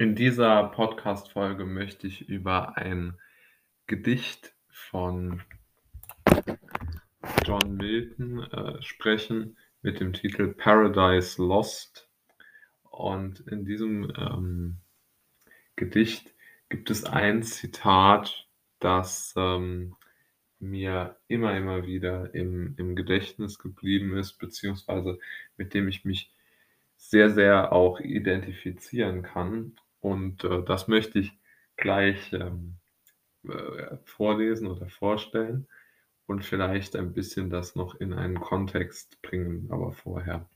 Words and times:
In 0.00 0.14
dieser 0.14 0.62
Podcast-Folge 0.68 1.64
möchte 1.64 2.06
ich 2.06 2.28
über 2.28 2.76
ein 2.76 3.18
Gedicht 3.88 4.54
von 4.68 5.42
John 7.44 7.76
Milton 7.76 8.44
äh, 8.44 8.80
sprechen 8.80 9.56
mit 9.82 9.98
dem 9.98 10.12
Titel 10.12 10.54
Paradise 10.54 11.42
Lost. 11.42 12.08
Und 12.84 13.40
in 13.48 13.64
diesem 13.64 14.12
ähm, 14.16 14.76
Gedicht 15.74 16.32
gibt 16.68 16.90
es 16.90 17.04
ein 17.04 17.42
Zitat, 17.42 18.46
das 18.78 19.34
ähm, 19.36 19.96
mir 20.60 21.16
immer, 21.26 21.56
immer 21.56 21.86
wieder 21.88 22.32
im, 22.36 22.76
im 22.76 22.94
Gedächtnis 22.94 23.58
geblieben 23.58 24.16
ist, 24.16 24.34
beziehungsweise 24.34 25.18
mit 25.56 25.74
dem 25.74 25.88
ich 25.88 26.04
mich 26.04 26.32
sehr, 26.96 27.30
sehr 27.30 27.72
auch 27.72 27.98
identifizieren 27.98 29.24
kann. 29.24 29.74
Und 30.00 30.44
äh, 30.44 30.62
das 30.64 30.88
möchte 30.88 31.18
ich 31.18 31.32
gleich 31.76 32.32
ähm, 32.32 32.76
äh, 33.44 33.96
vorlesen 34.04 34.66
oder 34.66 34.88
vorstellen 34.88 35.68
und 36.26 36.44
vielleicht 36.44 36.96
ein 36.96 37.12
bisschen 37.12 37.50
das 37.50 37.74
noch 37.74 37.94
in 37.94 38.12
einen 38.12 38.40
Kontext 38.40 39.20
bringen, 39.22 39.68
aber 39.70 39.92
vorher. 39.92 40.48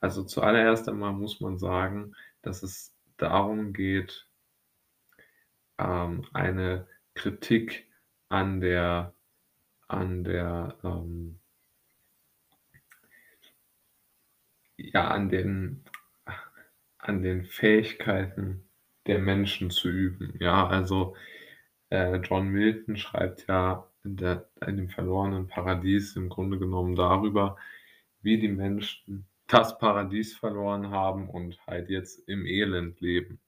Also 0.00 0.24
zuallererst 0.24 0.88
einmal 0.88 1.12
muss 1.12 1.40
man 1.40 1.58
sagen, 1.58 2.14
dass 2.42 2.62
es 2.62 2.94
darum 3.16 3.72
geht, 3.72 4.26
ähm, 5.78 6.24
eine 6.32 6.86
Kritik 7.14 7.86
an 8.28 8.60
der, 8.60 9.14
an 9.88 10.24
der, 10.24 10.76
ähm, 10.84 11.40
ja, 14.76 15.08
an 15.08 15.28
den, 15.28 15.84
an 17.06 17.22
den 17.22 17.44
Fähigkeiten 17.44 18.68
der 19.06 19.18
Menschen 19.18 19.70
zu 19.70 19.88
üben. 19.88 20.34
Ja, 20.40 20.66
also 20.66 21.14
äh, 21.90 22.16
John 22.16 22.48
Milton 22.48 22.96
schreibt 22.96 23.46
ja 23.48 23.88
in, 24.04 24.16
der, 24.16 24.48
in 24.66 24.76
dem 24.76 24.88
verlorenen 24.88 25.46
Paradies 25.46 26.16
im 26.16 26.28
Grunde 26.28 26.58
genommen 26.58 26.96
darüber, 26.96 27.56
wie 28.22 28.38
die 28.38 28.48
Menschen 28.48 29.26
das 29.46 29.78
Paradies 29.78 30.36
verloren 30.36 30.90
haben 30.90 31.30
und 31.30 31.64
halt 31.66 31.88
jetzt 31.88 32.28
im 32.28 32.46
Elend 32.46 33.00
leben. 33.00 33.38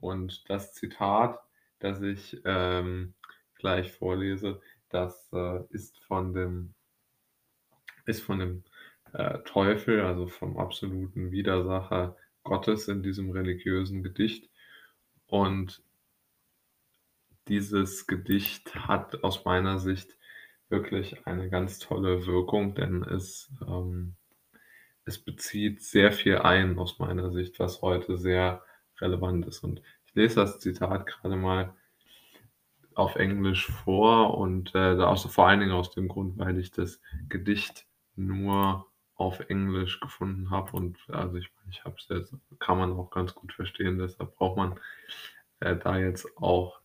Und 0.00 0.48
das 0.50 0.74
Zitat, 0.74 1.38
das 1.78 2.02
ich 2.02 2.40
ähm, 2.44 3.14
gleich 3.54 3.92
vorlese, 3.92 4.60
das 4.90 5.32
äh, 5.32 5.60
ist 5.70 5.98
von 6.00 6.34
dem, 6.34 6.74
ist 8.06 8.22
von 8.22 8.40
dem 8.40 8.64
äh, 9.12 9.38
Teufel, 9.44 10.00
also 10.00 10.26
vom 10.26 10.58
absoluten 10.58 11.30
Widersacher 11.30 12.16
Gottes 12.44 12.88
in 12.88 13.02
diesem 13.02 13.30
religiösen 13.30 14.02
Gedicht. 14.02 14.48
Und 15.26 15.82
dieses 17.48 18.06
Gedicht 18.06 18.74
hat 18.74 19.24
aus 19.24 19.44
meiner 19.44 19.78
Sicht 19.78 20.16
wirklich 20.68 21.26
eine 21.26 21.50
ganz 21.50 21.78
tolle 21.78 22.26
Wirkung, 22.26 22.74
denn 22.74 23.02
es, 23.02 23.50
ähm, 23.66 24.14
es 25.04 25.18
bezieht 25.18 25.82
sehr 25.82 26.12
viel 26.12 26.38
ein 26.38 26.78
aus 26.78 26.98
meiner 26.98 27.30
Sicht, 27.32 27.58
was 27.58 27.82
heute 27.82 28.16
sehr 28.16 28.62
relevant 29.00 29.46
ist. 29.46 29.62
Und 29.64 29.82
ich 30.06 30.14
lese 30.14 30.36
das 30.36 30.60
Zitat 30.60 31.06
gerade 31.06 31.36
mal 31.36 31.74
auf 32.94 33.16
Englisch 33.16 33.66
vor 33.66 34.38
und 34.38 34.74
äh, 34.74 34.78
also 34.78 35.28
vor 35.28 35.48
allen 35.48 35.60
Dingen 35.60 35.72
aus 35.72 35.90
dem 35.90 36.08
Grund, 36.08 36.38
weil 36.38 36.58
ich 36.58 36.70
das 36.70 37.00
Gedicht 37.28 37.86
nur 38.16 38.86
auf 39.16 39.40
Englisch 39.48 40.00
gefunden 40.00 40.50
habe 40.50 40.72
und 40.76 40.98
also 41.08 41.36
ich 41.36 41.50
meine, 41.56 41.70
ich 41.70 41.84
habe 41.84 41.96
es 41.98 42.08
jetzt, 42.08 42.34
kann 42.58 42.78
man 42.78 42.92
auch 42.92 43.10
ganz 43.10 43.34
gut 43.34 43.52
verstehen, 43.52 43.98
deshalb 43.98 44.36
braucht 44.36 44.56
man 44.56 44.80
äh, 45.60 45.76
da 45.76 45.98
jetzt 45.98 46.26
auch 46.36 46.80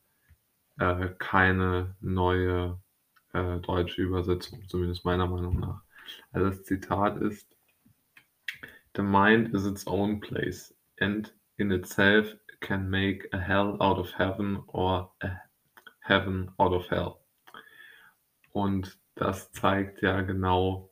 äh, 0.78 1.10
keine 1.18 1.96
neue 2.02 2.80
äh, 3.34 3.58
deutsche 3.60 4.02
Übersetzung, 4.02 4.68
zumindest 4.68 5.06
meiner 5.06 5.28
Meinung 5.28 5.60
nach. 5.60 5.82
Also 6.32 6.50
das 6.50 6.64
Zitat 6.64 7.18
ist, 7.18 7.48
The 8.96 9.04
mind 9.04 9.54
is 9.54 9.66
its 9.66 9.86
own 9.86 10.20
place 10.20 10.74
and 11.00 11.34
in 11.58 11.72
itself 11.72 12.36
can 12.60 12.90
make 12.90 13.30
a 13.32 13.38
hell 13.38 13.78
out 13.80 13.98
of 13.98 14.12
heaven 14.18 14.64
or 14.68 15.12
a 15.22 15.42
heaven 16.00 16.52
out 16.58 16.74
of 16.74 16.90
hell. 16.90 17.16
Und 18.52 18.98
das 19.16 19.52
zeigt 19.52 20.02
ja 20.02 20.22
genau, 20.22 20.90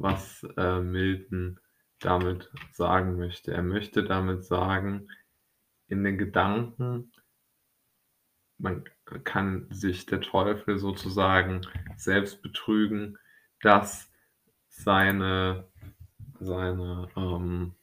was 0.00 0.46
äh, 0.56 0.80
Milton 0.80 1.60
damit 2.00 2.50
sagen 2.72 3.16
möchte. 3.16 3.52
Er 3.52 3.62
möchte 3.62 4.02
damit 4.04 4.44
sagen, 4.44 5.08
in 5.88 6.02
den 6.02 6.18
Gedanken 6.18 7.12
man 8.60 8.84
kann 9.24 9.66
sich 9.70 10.06
der 10.06 10.20
Teufel 10.20 10.78
sozusagen 10.78 11.62
selbst 11.96 12.42
betrügen, 12.42 13.18
dass 13.62 14.10
seine, 14.68 15.68
seine, 16.38 17.08
ähm, 17.16 17.74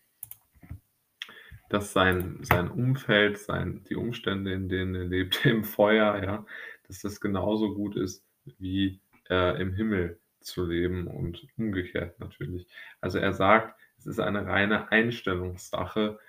dass 1.70 1.94
sein, 1.94 2.40
sein 2.44 2.70
Umfeld, 2.70 3.40
sein, 3.40 3.84
die 3.90 3.96
Umstände, 3.96 4.54
in 4.54 4.70
denen 4.70 4.96
er 4.96 5.06
lebt, 5.06 5.46
im 5.46 5.64
Feuer, 5.64 6.24
ja, 6.24 6.46
dass 6.88 7.02
das 7.02 7.20
genauso 7.20 7.74
gut 7.74 7.96
ist, 7.96 8.26
wie 8.60 9.02
äh, 9.30 9.62
im 9.62 9.74
Himmel 9.74 10.20
zu 10.48 10.66
leben 10.66 11.08
und 11.08 11.48
umgekehrt 11.58 12.20
natürlich. 12.20 12.68
Also 13.02 13.20
er 13.20 13.34
sagt, 13.34 13.80
es 13.98 14.08
ist 14.08 14.20
eine 14.20 14.46
reine 14.46 14.92
Einstellungssache, 14.92 16.20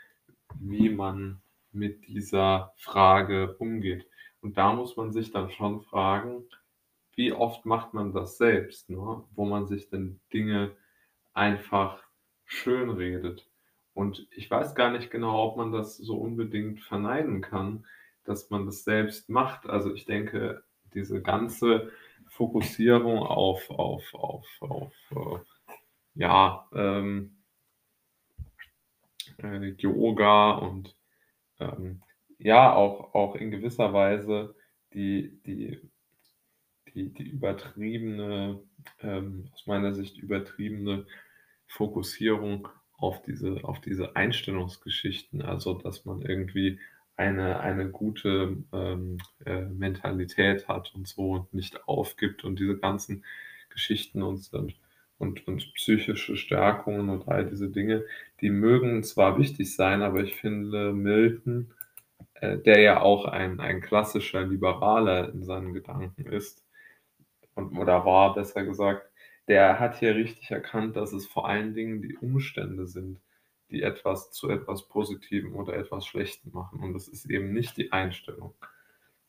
wie 0.60 0.90
man 0.90 1.40
mit 1.72 2.06
dieser 2.08 2.72
Frage 2.76 3.56
umgeht. 3.56 4.06
Und 4.40 4.58
da 4.58 4.72
muss 4.72 4.96
man 4.96 5.12
sich 5.12 5.32
dann 5.32 5.50
schon 5.50 5.82
fragen, 5.82 6.44
wie 7.14 7.32
oft 7.32 7.66
macht 7.66 7.94
man 7.94 8.12
das 8.12 8.38
selbst, 8.38 8.90
ne? 8.90 9.24
wo 9.34 9.44
man 9.44 9.66
sich 9.66 9.88
dann 9.88 10.20
Dinge 10.32 10.70
einfach 11.34 12.02
schön 12.44 12.90
redet. 12.90 13.48
Und 13.94 14.28
ich 14.30 14.50
weiß 14.50 14.74
gar 14.74 14.90
nicht 14.90 15.10
genau, 15.10 15.42
ob 15.44 15.56
man 15.56 15.72
das 15.72 15.96
so 15.96 16.16
unbedingt 16.16 16.80
verneinen 16.80 17.40
kann, 17.40 17.84
dass 18.24 18.50
man 18.50 18.66
das 18.66 18.84
selbst 18.84 19.28
macht. 19.28 19.68
Also 19.68 19.92
ich 19.92 20.04
denke, 20.04 20.62
diese 20.94 21.20
ganze 21.20 21.90
Fokussierung 22.38 23.18
auf, 23.18 23.68
auf, 23.68 24.14
auf, 24.14 24.46
auf 24.60 24.94
äh, 25.10 25.38
ja, 26.14 26.68
ähm, 26.72 27.36
äh, 29.42 29.70
Yoga 29.70 30.52
und 30.52 30.94
ähm, 31.58 32.00
ja, 32.38 32.72
auch, 32.72 33.12
auch 33.12 33.34
in 33.34 33.50
gewisser 33.50 33.92
Weise 33.92 34.54
die, 34.94 35.40
die, 35.46 35.80
die, 36.94 37.12
die 37.12 37.28
übertriebene, 37.28 38.62
ähm, 39.00 39.50
aus 39.52 39.66
meiner 39.66 39.92
Sicht 39.92 40.16
übertriebene 40.16 41.06
Fokussierung 41.66 42.68
auf 42.96 43.20
diese, 43.22 43.64
auf 43.64 43.80
diese 43.80 44.14
Einstellungsgeschichten, 44.14 45.42
also 45.42 45.74
dass 45.74 46.04
man 46.04 46.22
irgendwie 46.22 46.78
eine, 47.18 47.60
eine 47.60 47.90
gute 47.90 48.56
ähm, 48.72 49.18
äh, 49.44 49.62
Mentalität 49.66 50.68
hat 50.68 50.94
und 50.94 51.06
so 51.08 51.32
und 51.32 51.52
nicht 51.54 51.86
aufgibt 51.88 52.44
und 52.44 52.58
diese 52.58 52.78
ganzen 52.78 53.24
Geschichten 53.70 54.22
und, 54.22 54.52
und, 54.52 54.76
und, 55.18 55.46
und 55.46 55.74
psychische 55.74 56.36
Stärkungen 56.36 57.10
und 57.10 57.28
all 57.28 57.46
diese 57.46 57.68
Dinge, 57.68 58.04
die 58.40 58.50
mögen 58.50 59.02
zwar 59.02 59.38
wichtig 59.38 59.74
sein, 59.74 60.02
aber 60.02 60.22
ich 60.22 60.36
finde, 60.36 60.92
Milton 60.92 61.72
äh, 62.40 62.58
der 62.58 62.80
ja 62.80 63.00
auch 63.00 63.24
ein, 63.26 63.60
ein 63.60 63.80
klassischer 63.80 64.42
Liberaler 64.46 65.32
in 65.32 65.44
seinen 65.44 65.72
Gedanken 65.74 66.26
ist, 66.26 66.64
und, 67.54 67.76
oder 67.76 68.04
war 68.04 68.34
besser 68.34 68.64
gesagt, 68.64 69.10
der 69.48 69.80
hat 69.80 69.98
hier 69.98 70.14
richtig 70.14 70.50
erkannt, 70.50 70.96
dass 70.96 71.12
es 71.12 71.26
vor 71.26 71.48
allen 71.48 71.74
Dingen 71.74 72.02
die 72.02 72.16
Umstände 72.16 72.86
sind, 72.86 73.20
die 73.70 73.82
etwas 73.82 74.30
zu 74.30 74.48
etwas 74.50 74.88
Positivem 74.88 75.54
oder 75.54 75.74
etwas 75.74 76.06
Schlechtem 76.06 76.52
machen. 76.52 76.80
Und 76.80 76.94
das 76.94 77.08
ist 77.08 77.30
eben 77.30 77.52
nicht 77.52 77.76
die 77.76 77.92
Einstellung. 77.92 78.54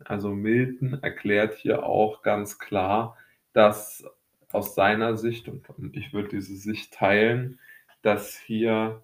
Also 0.05 0.29
Milton 0.29 1.01
erklärt 1.01 1.55
hier 1.55 1.83
auch 1.83 2.21
ganz 2.21 2.57
klar, 2.57 3.17
dass 3.53 4.05
aus 4.51 4.75
seiner 4.75 5.17
Sicht, 5.17 5.47
und 5.47 5.63
ich 5.93 6.13
würde 6.13 6.29
diese 6.29 6.55
Sicht 6.55 6.93
teilen, 6.93 7.59
dass 8.01 8.37
hier 8.37 9.03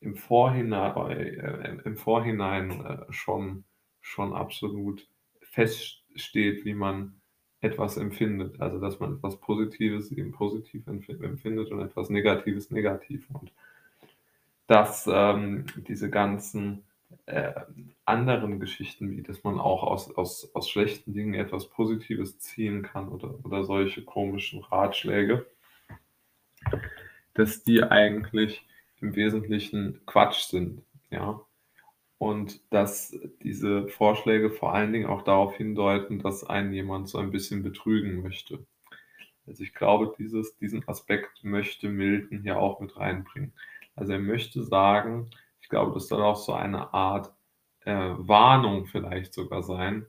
im 0.00 0.16
Vorhinein, 0.16 1.10
äh, 1.10 1.78
im 1.84 1.96
Vorhinein 1.96 2.84
äh, 2.84 3.12
schon, 3.12 3.64
schon 4.00 4.32
absolut 4.32 5.08
feststeht, 5.40 6.64
wie 6.64 6.74
man 6.74 7.20
etwas 7.60 7.96
empfindet. 7.96 8.60
Also 8.60 8.78
dass 8.78 9.00
man 9.00 9.16
etwas 9.16 9.40
Positives 9.40 10.12
eben 10.12 10.32
positiv 10.32 10.86
empfindet 10.86 11.70
und 11.70 11.80
etwas 11.80 12.10
Negatives 12.10 12.70
negativ. 12.70 13.26
Und 13.32 13.52
dass 14.70 15.08
ähm, 15.12 15.66
diese 15.88 16.10
ganzen 16.10 16.84
äh, 17.26 17.52
anderen 18.04 18.60
Geschichten, 18.60 19.10
wie 19.10 19.22
dass 19.22 19.42
man 19.42 19.58
auch 19.58 19.82
aus, 19.82 20.14
aus, 20.16 20.54
aus 20.54 20.70
schlechten 20.70 21.12
Dingen 21.12 21.34
etwas 21.34 21.68
Positives 21.68 22.38
ziehen 22.38 22.82
kann 22.82 23.08
oder, 23.08 23.34
oder 23.44 23.64
solche 23.64 24.04
komischen 24.04 24.60
Ratschläge, 24.62 25.44
dass 27.34 27.64
die 27.64 27.82
eigentlich 27.82 28.64
im 29.00 29.16
Wesentlichen 29.16 30.00
Quatsch 30.06 30.42
sind. 30.42 30.82
Ja? 31.10 31.40
und 32.20 32.60
dass 32.70 33.18
diese 33.42 33.88
Vorschläge 33.88 34.50
vor 34.50 34.74
allen 34.74 34.92
Dingen 34.92 35.06
auch 35.06 35.22
darauf 35.22 35.56
hindeuten, 35.56 36.18
dass 36.18 36.44
einen 36.44 36.70
jemand 36.74 37.08
so 37.08 37.16
ein 37.16 37.30
bisschen 37.30 37.62
betrügen 37.62 38.22
möchte. 38.22 38.66
Also, 39.46 39.64
ich 39.64 39.74
glaube, 39.74 40.14
dieses 40.18 40.54
diesen 40.58 40.86
Aspekt 40.86 41.42
möchte 41.42 41.88
Milton 41.88 42.42
hier 42.42 42.58
auch 42.58 42.78
mit 42.78 42.94
reinbringen. 42.98 43.54
Also, 44.00 44.12
er 44.14 44.18
möchte 44.18 44.64
sagen 44.64 45.30
ich 45.62 45.68
glaube, 45.68 45.92
das 45.94 46.08
soll 46.08 46.22
auch 46.22 46.36
so 46.36 46.54
eine 46.54 46.92
Art, 46.94 47.32
äh, 47.84 47.92
Warnung 48.16 48.86
vielleicht 48.86 49.34
sogar 49.34 49.62
sein, 49.62 50.06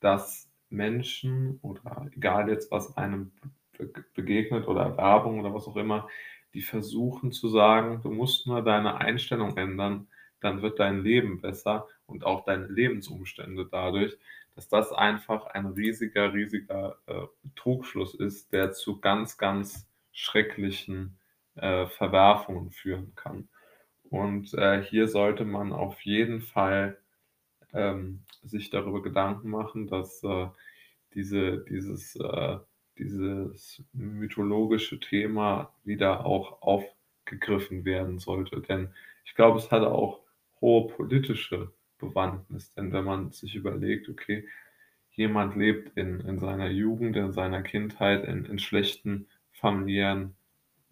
dass 0.00 0.48
Menschen 0.70 1.58
oder 1.62 2.08
egal 2.16 2.48
jetzt, 2.48 2.70
was 2.70 2.96
einem 2.96 3.32
be 3.76 3.92
begegnet 4.14 4.68
oder 4.68 4.96
Werbung 4.96 5.40
oder 5.40 5.52
was 5.52 5.66
auch 5.66 5.76
immer, 5.76 6.08
die 6.54 6.62
versuchen 6.62 7.32
zu 7.32 7.48
sagen: 7.48 8.00
„Du 8.02 8.10
musst 8.12 8.46
nur 8.46 8.62
deine 8.62 8.96
Einstellung 8.98 9.56
ändern, 9.56 10.06
dann 10.40 10.62
wird 10.62 10.78
dein 10.78 11.02
Leben 11.02 11.40
besser 11.40 11.88
und 12.06 12.24
auch 12.24 12.44
deine 12.44 12.66
Lebensumstände 12.68 13.66
dadurch“, 13.70 14.16
dass 14.54 14.68
das 14.68 14.92
einfach 14.92 15.46
ein 15.46 15.66
riesiger, 15.66 16.32
riesiger, 16.32 16.96
äh, 17.06 17.26
Trugschluss 17.56 18.14
ist, 18.14 18.52
der 18.52 18.72
zu 18.72 19.00
ganz, 19.00 19.36
ganz 19.36 19.88
schrecklichen, 20.12 21.18
äh, 21.56 21.86
Verwerfungen 21.86 22.70
führen 22.70 23.14
kann. 23.16 23.48
Und, 24.10 24.54
äh, 24.54 24.82
hier 24.82 25.08
sollte 25.08 25.44
man 25.44 25.72
auf 25.72 26.00
jeden 26.02 26.42
Fall, 26.42 26.98
ähm, 27.74 28.22
sich 28.42 28.70
darüber 28.70 29.02
Gedanken 29.02 29.50
machen, 29.50 29.86
dass, 29.88 30.22
äh, 30.24 30.48
diese 31.14 31.64
dieses 31.68 32.16
äh, 32.16 32.58
dieses 32.98 33.82
mythologische 33.92 35.00
Thema 35.00 35.72
wieder 35.84 36.26
auch 36.26 36.62
aufgegriffen 36.62 37.84
werden 37.84 38.18
sollte. 38.18 38.60
Denn 38.60 38.94
ich 39.24 39.34
glaube, 39.34 39.58
es 39.58 39.70
hat 39.70 39.82
auch 39.84 40.20
hohe 40.60 40.88
politische 40.88 41.72
Bewandtnis. 41.98 42.72
Denn 42.74 42.92
wenn 42.92 43.04
man 43.04 43.32
sich 43.32 43.54
überlegt, 43.54 44.08
okay, 44.08 44.46
jemand 45.12 45.56
lebt 45.56 45.96
in 45.96 46.20
in 46.20 46.38
seiner 46.38 46.70
Jugend, 46.70 47.16
in 47.16 47.32
seiner 47.32 47.62
Kindheit 47.62 48.24
in 48.26 48.44
in 48.46 48.58
schlechten 48.58 49.28
familiären, 49.52 50.36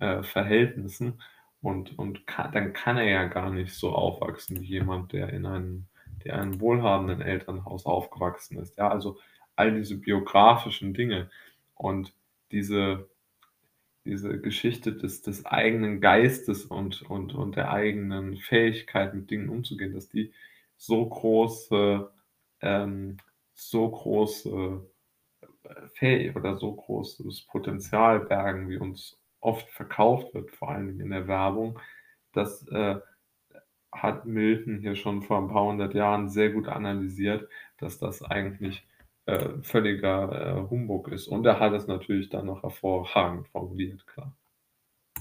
äh, 0.01 0.23
Verhältnissen 0.23 1.21
und 1.63 1.99
und 1.99 2.27
ka 2.27 2.49
dann 2.49 2.73
kann 2.73 2.97
er 2.97 3.09
ja 3.09 3.25
gar 3.25 3.51
nicht 3.51 3.75
so 3.75 3.93
aufwachsen 3.93 4.61
wie 4.61 4.67
jemand, 4.67 5.13
der 5.13 5.31
in 5.31 5.47
einem 5.47 5.87
der 6.25 6.35
in 6.35 6.41
einem 6.41 6.61
wohlhabenden 6.61 7.21
Elternhaus 7.23 7.87
aufgewachsen 7.87 8.59
ist. 8.59 8.77
Ja, 8.79 8.89
also 8.89 9.19
all 9.57 9.75
diese 9.75 9.97
biografischen 9.99 10.95
Dinge 10.95 11.31
und 11.75 12.15
diese 12.53 13.09
diese 14.05 14.41
Geschichte 14.41 14.93
des 14.95 15.23
des 15.23 15.47
eigenen 15.47 16.01
Geistes 16.01 16.65
und 16.65 17.03
und 17.03 17.35
und 17.35 17.57
der 17.57 17.71
eigenen 17.73 18.37
Fähigkeit, 18.39 19.15
mit 19.15 19.31
Dingen 19.31 19.49
umzugehen, 19.51 19.95
dass 19.95 20.09
die 20.09 20.33
so 20.77 21.07
große 21.09 22.11
ähm, 22.63 23.19
so 23.55 23.91
große, 23.91 24.83
äh, 25.65 25.89
fäh 25.95 26.33
oder 26.35 26.57
so 26.59 26.75
großes 26.75 27.43
Potenzial 27.43 28.21
bergen, 28.21 28.69
wie 28.71 28.79
uns 28.79 29.20
oft 29.41 29.69
verkauft 29.71 30.35
wird, 30.35 30.51
vor 30.53 30.75
Dingen 30.89 31.01
in 31.01 31.11
der 31.11 31.29
Werbung. 31.29 31.79
Das, 32.33 32.67
äh, 32.69 32.97
hat 33.93 34.27
Milton 34.27 34.79
hier 34.81 34.97
schon 34.97 35.23
vor 35.23 35.39
'n 35.39 35.49
paar 35.49 35.65
100 35.67 35.95
Jahren 35.95 36.29
sehr 36.31 36.51
gut 36.53 36.69
analysiert, 36.69 37.49
dass 37.79 37.99
das 37.99 38.23
eigentlich, 38.23 38.87
äh, 39.27 39.51
völliger, 39.63 40.59
äh, 40.67 40.71
Humbug 40.71 41.09
ist. 41.09 41.29
Und 41.29 41.47
er 41.47 41.61
hat 41.61 41.73
es 41.75 41.87
natürlich 41.89 42.31
dann 42.31 42.47
noch 42.47 42.63
hervorragend 42.65 43.49
formuliert, 43.49 44.07
klar. 44.07 44.35